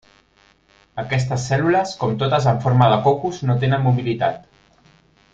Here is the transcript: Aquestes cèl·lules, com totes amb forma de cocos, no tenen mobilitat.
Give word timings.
Aquestes 1.03 1.43
cèl·lules, 1.51 1.91
com 2.03 2.15
totes 2.23 2.47
amb 2.51 2.65
forma 2.65 2.87
de 2.93 2.97
cocos, 3.07 3.43
no 3.49 3.57
tenen 3.65 3.85
mobilitat. 3.89 4.41